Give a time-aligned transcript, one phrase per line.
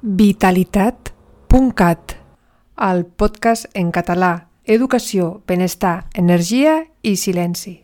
[0.00, 2.12] Vitalitat.cat,
[2.86, 7.82] el podcast en català, educació, benestar, energia i silenci.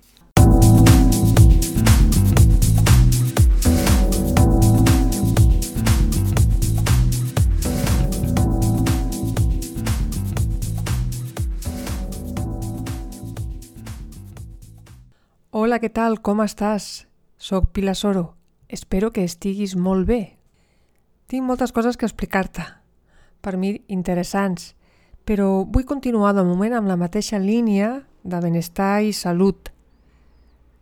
[15.50, 16.22] Hola, què tal?
[16.22, 17.08] Com estàs?
[17.38, 18.36] Soc Pilar Soro.
[18.68, 20.33] Espero que estiguis molt bé.
[21.26, 22.64] Tinc moltes coses que explicar-te,
[23.40, 24.74] per mi interessants,
[25.24, 29.70] però vull continuar de moment amb la mateixa línia de benestar i salut.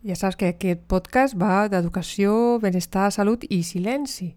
[0.03, 4.33] Ja saps que aquest podcast va d'educació, benestar, salut i silenci.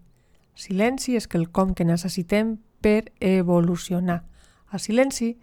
[0.55, 4.21] Silenci és quelcom que necessitem per evolucionar.
[4.71, 5.33] El silenci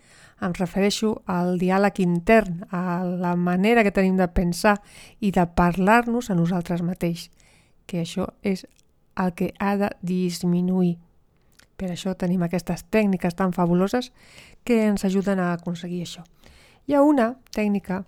[0.40, 4.78] em refereixo al diàleg intern, a la manera que tenim de pensar
[5.20, 7.28] i de parlar-nos a nosaltres mateix,
[7.84, 8.64] que això és
[9.16, 10.96] el que ha de disminuir.
[11.76, 14.12] Per això tenim aquestes tècniques tan fabuloses
[14.64, 16.22] que ens ajuden a aconseguir això.
[16.86, 18.04] Hi ha una tècnica,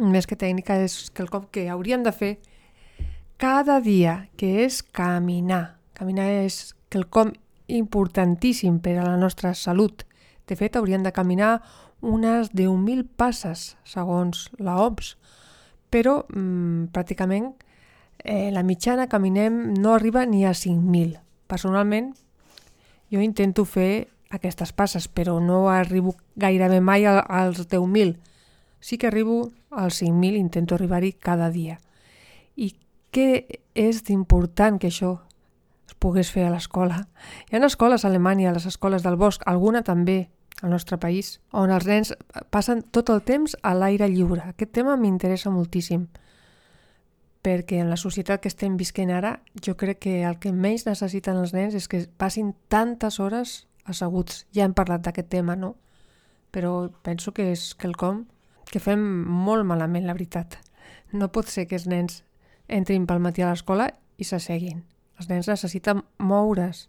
[0.00, 2.32] més que tècnica, és quelcom que hauríem de fer
[3.40, 5.78] cada dia, que és caminar.
[5.94, 7.32] Caminar és quelcom
[7.66, 10.04] importantíssim per a la nostra salut.
[10.46, 11.62] De fet, hauríem de caminar
[12.04, 15.14] unes 10.000 passes, segons la OMS,
[15.90, 17.54] però mmm, pràcticament
[18.18, 21.20] eh, la mitjana caminem no arriba ni a 5.000.
[21.46, 22.14] Personalment,
[23.10, 28.16] jo intento fer aquestes passes, però no arribo gairebé mai als 10.000.
[28.80, 31.78] Sí que arribo als 5.000, intento arribar-hi cada dia.
[32.56, 32.74] I
[33.14, 35.18] què és d'important que això
[35.88, 37.06] es pogués fer a l'escola?
[37.50, 40.28] Hi ha escoles a Alemanya, les escoles del bosc, alguna també
[40.62, 42.14] al nostre país, on els nens
[42.50, 44.42] passen tot el temps a l'aire lliure.
[44.54, 46.06] Aquest tema m'interessa moltíssim
[47.44, 51.36] perquè en la societat que estem visquent ara jo crec que el que menys necessiten
[51.36, 54.46] els nens és que passin tantes hores asseguts.
[54.56, 55.74] Ja hem parlat d'aquest tema, no?
[56.50, 58.24] Però penso que és quelcom
[58.70, 60.56] que fem molt malament, la veritat.
[61.12, 62.22] No pot ser que els nens
[62.66, 64.82] entrin pel matí a l'escola i s'asseguin.
[65.20, 66.88] Els nens necessiten moure's.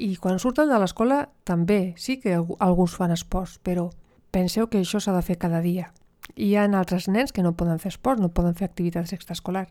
[0.00, 3.90] I quan surten de l'escola també, sí que alguns fan esports, però
[4.30, 5.90] penseu que això s'ha de fer cada dia.
[6.36, 9.70] Hi ha altres nens que no poden fer esport, no poden fer activitats extraescolars.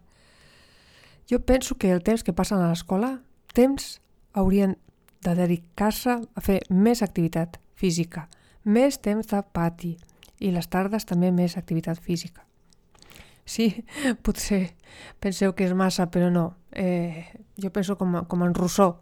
[1.29, 3.19] Jo penso que el temps que passen a l'escola,
[3.53, 3.99] temps
[4.33, 4.77] haurien
[5.21, 8.27] de dedicar-se a fer més activitat física,
[8.63, 9.97] més temps de pati
[10.39, 12.45] i les tardes també més activitat física.
[13.45, 13.83] Sí,
[14.25, 14.75] potser
[15.19, 16.53] penseu que és massa, però no.
[16.71, 17.25] Eh,
[17.57, 18.97] jo penso com, com en Rousseau.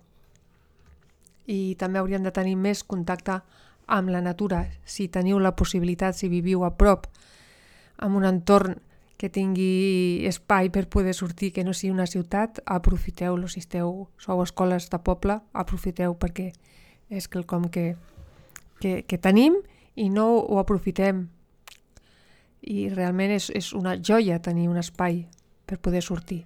[1.48, 3.42] I també hauríem de tenir més contacte
[3.88, 7.08] amb la natura, si teniu la possibilitat, si viviu a prop,
[7.98, 8.78] amb un entorn
[9.18, 13.50] que tingui espai per poder sortir, que no sigui una ciutat, aprofiteu-lo.
[13.50, 16.52] Si esteu, sou escoles de poble, aprofiteu perquè
[17.10, 17.96] és quelcom que,
[18.80, 19.58] que, que tenim
[19.98, 21.26] i no ho aprofitem.
[22.62, 25.26] I realment és, és una joia tenir un espai
[25.66, 26.44] per poder sortir.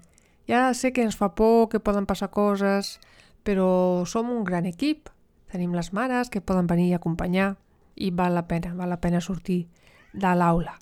[0.47, 2.99] Ja sé que ens fa por, que poden passar coses,
[3.43, 5.09] però som un gran equip.
[5.51, 7.57] Tenim les mares que poden venir a acompanyar
[7.95, 9.65] i val la pena, val la pena sortir
[10.13, 10.77] de l'aula.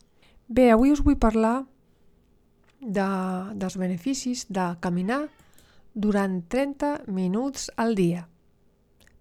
[0.50, 1.68] Bé, avui us vull parlar
[2.82, 3.06] de,
[3.54, 5.28] dels beneficis de caminar
[5.94, 8.24] durant 30 minuts al dia.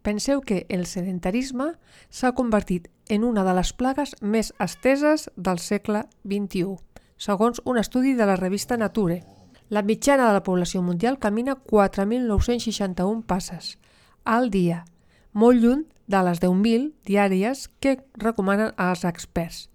[0.01, 1.75] Penseu que el sedentarisme
[2.09, 6.79] s'ha convertit en una de les plagues més esteses del segle XXI,
[7.21, 9.21] segons un estudi de la revista Nature.
[9.69, 13.77] La mitjana de la població mundial camina 4.961 passes
[14.25, 14.87] al dia,
[15.33, 19.67] molt lluny de les 10.000 diàries que recomanen els experts.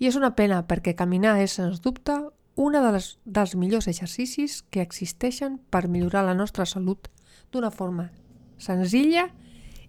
[0.00, 2.14] I és una pena perquè caminar és, sens dubte,
[2.56, 7.10] una de les, dels millors exercicis que existeixen per millorar la nostra salut
[7.52, 8.08] d'una forma
[8.56, 9.26] senzilla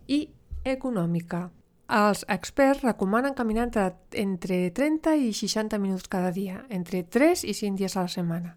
[0.08, 0.26] i
[0.68, 1.48] econòmica.
[1.92, 3.88] Els experts recomanen caminar entre,
[4.20, 8.56] entre 30 i 60 minuts cada dia, entre 3 i 5 dies a la setmana.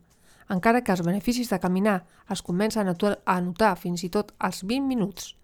[0.50, 4.90] Encara que els beneficis de caminar es comencen a notar fins i tot als 20
[4.90, 5.36] minuts.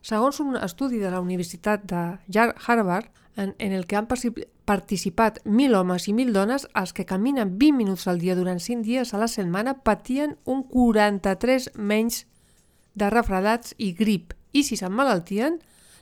[0.00, 2.02] Segons un estudi de la Universitat de
[2.66, 7.56] Harvard, en, en el que han participat 1.000 homes i 1.000 dones, els que caminen
[7.58, 12.26] 20 minuts al dia durant 5 dies a la setmana patien un 43 menys
[12.94, 15.60] de refredats i grip, i si s'emmalaltien,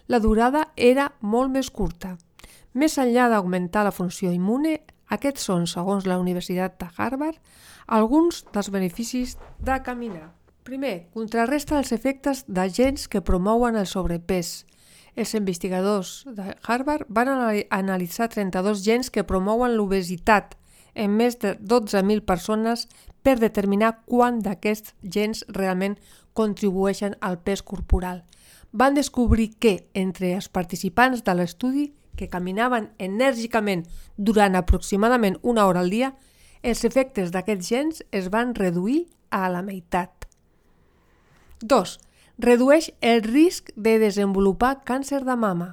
[0.09, 2.17] la durada era molt més curta.
[2.73, 4.79] Més enllà d'augmentar la funció immune,
[5.09, 7.39] aquests són, segons la Universitat de Harvard,
[7.87, 10.33] alguns dels beneficis de caminar.
[10.65, 14.67] Primer, contrarresta els efectes d'agents que promouen el sobrepès,
[15.19, 17.29] els investigadors de Harvard van
[17.75, 20.55] analitzar 32 gens que promouen l'obesitat
[20.95, 22.87] en més de 12.000 persones
[23.27, 25.99] per determinar quant d'aquests gens realment
[26.39, 28.25] contribueixen al pes corporal.
[28.71, 31.87] van descobrir que entre els participants de l'estudi
[32.21, 33.87] que caminaven enèrgicament
[34.17, 36.13] durant aproximadament una hora al dia,
[36.63, 40.29] els efectes d'aquests gens es van reduir a la meitat.
[41.65, 41.97] 2.
[42.39, 45.73] Redueix el risc de desenvolupar càncer de mama.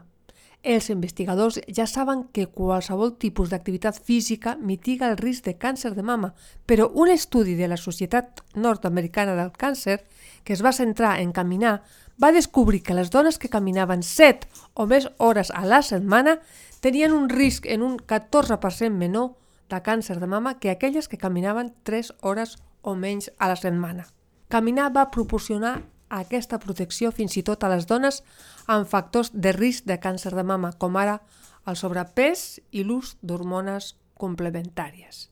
[0.65, 6.01] Els investigadors ja saben que qualsevol tipus d'activitat física mitiga el risc de càncer de
[6.01, 6.31] mama,
[6.65, 9.99] però un estudi de la Societat Nord-Americana del Càncer,
[10.43, 11.83] que es va centrar en caminar,
[12.17, 16.39] va descobrir que les dones que caminaven 7 o més hores a la setmana
[16.81, 19.35] tenien un risc en un 14% menor
[19.69, 24.09] de càncer de mama que aquelles que caminaven 3 hores o menys a la setmana.
[24.49, 28.21] Caminar va proporcionar aquesta protecció fins i tot a les dones
[28.67, 31.19] amb factors de risc de càncer de mama, com ara
[31.65, 35.29] el sobrepès i l'ús d'hormones complementàries.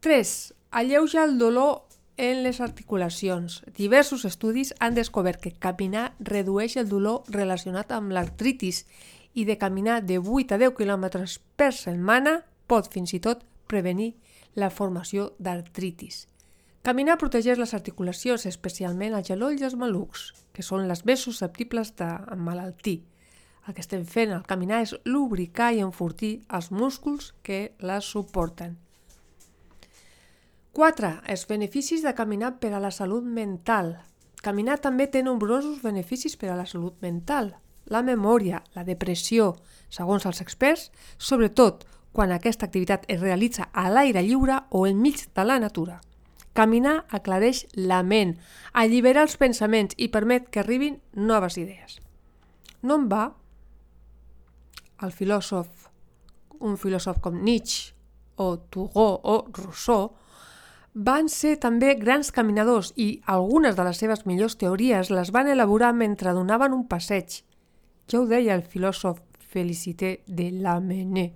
[0.00, 0.54] 3.
[0.70, 3.62] Alleuja el dolor en les articulacions.
[3.76, 8.84] Diversos estudis han descobert que caminar redueix el dolor relacionat amb l'artritis
[9.34, 11.06] i de caminar de 8 a 10 km
[11.56, 14.14] per setmana pot fins i tot prevenir
[14.54, 16.26] la formació d'artritis.
[16.86, 21.94] Caminar protegeix les articulacions, especialment el genoll i els malucs, que són les més susceptibles
[21.98, 23.02] d'emmalaltir.
[23.66, 28.78] El que estem fent al caminar és lubricar i enfortir els músculs que les suporten.
[30.72, 31.10] 4.
[31.26, 33.96] Els beneficis de caminar per a la salut mental.
[34.40, 37.56] Caminar també té nombrosos beneficis per a la salut mental.
[37.90, 39.56] La memòria, la depressió,
[39.90, 45.44] segons els experts, sobretot quan aquesta activitat es realitza a l'aire lliure o enmig de
[45.44, 46.00] la natura.
[46.58, 48.34] Caminar aclareix la ment,
[48.74, 52.00] allibera els pensaments i permet que arribin noves idees.
[52.82, 53.26] No en va
[55.06, 55.68] el filòsof,
[56.58, 57.94] un filòsof com Nietzsche
[58.42, 60.08] o Turgot o Rousseau,
[60.94, 65.92] van ser també grans caminadors i algunes de les seves millors teories les van elaborar
[65.94, 67.44] mentre donaven un passeig.
[68.10, 71.32] Ja ho deia el filòsof Félicité de Lamennais,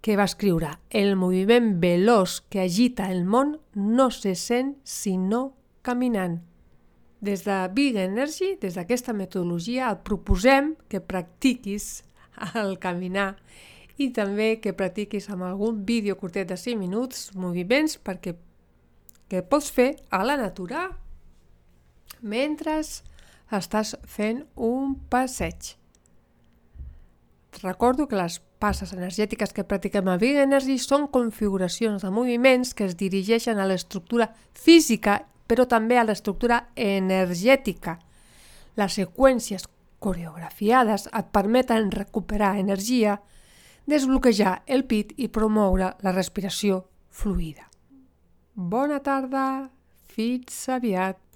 [0.00, 6.40] que va escriure «El moviment veloç que agita el món no se sent sinó caminant».
[7.20, 12.02] Des de Big Energy, des d'aquesta metodologia, et proposem que practiquis
[12.54, 13.34] el caminar
[14.00, 18.36] i també que practiquis amb algun vídeo curtet de 5 minuts moviments perquè
[19.30, 20.88] que pots fer a la natura
[22.20, 25.76] mentre estàs fent un passeig.
[27.62, 32.86] Recordo que les passes energètiques que practiquem a Big Energy són configuracions de moviments que
[32.86, 35.18] es dirigeixen a l'estructura física,
[35.50, 37.98] però també a l'estructura energètica.
[38.78, 39.66] Les seqüències
[40.00, 43.18] coreografiades et permeten recuperar energia,
[43.90, 47.66] desbloquejar el pit i promoure la respiració fluida.
[48.54, 49.70] Bona tarda,
[50.14, 51.29] fins aviat!